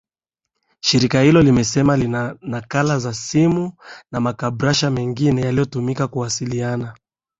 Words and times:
shirika 0.83 1.21
hilo 1.21 1.41
limesema 1.41 1.97
lina 1.97 2.35
nakala 2.41 2.99
za 2.99 3.13
simu 3.13 3.73
na 4.11 4.19
makabrasha 4.19 4.89
mingine 4.89 5.41
yaliotumika 5.41 6.07
kuwasiliana 6.07 6.95